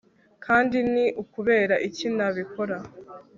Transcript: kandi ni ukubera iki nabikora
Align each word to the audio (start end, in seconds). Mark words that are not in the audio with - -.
kandi 0.45 0.77
ni 0.93 1.05
ukubera 1.21 1.75
iki 1.87 2.07
nabikora 2.15 2.77